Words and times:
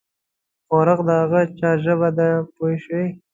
ښورښ 0.65 0.99
د 1.07 1.09
هغه 1.21 1.41
چا 1.59 1.69
ژبه 1.83 2.09
ده 2.17 2.27
پوه 2.55 2.71
شوې!. 2.83 3.05